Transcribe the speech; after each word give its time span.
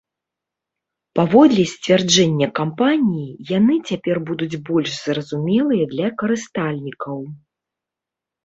Паводле 1.17 1.63
сцвярджэння 1.73 2.47
кампаніі, 2.59 3.27
яны 3.57 3.75
цяпер 3.91 4.15
будуць 4.31 4.59
больш 4.71 4.89
зразумелыя 5.05 5.83
для 5.93 6.07
карыстальнікаў. 6.23 7.17